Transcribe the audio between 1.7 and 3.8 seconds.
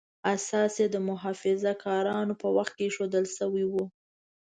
کارانو په وخت کې ایښودل شوی و.